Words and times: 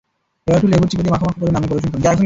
এবার 0.45 0.57
একটু 0.57 0.67
লেবু 0.73 0.85
চিপে 0.89 1.03
দিয়ে 1.05 1.13
মাখো 1.15 1.25
মাখো 1.29 1.39
করে 1.41 1.51
নামিয়ে 1.55 1.69
পরিবেশন 1.71 1.89
করুন। 1.91 2.17